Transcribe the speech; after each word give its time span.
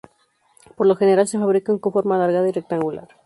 Por 0.75 0.87
lo 0.87 0.95
general 0.95 1.27
se 1.27 1.37
fabrican 1.37 1.77
con 1.77 1.93
forma 1.93 2.15
alargada 2.15 2.49
y 2.49 2.53
rectangular. 2.53 3.07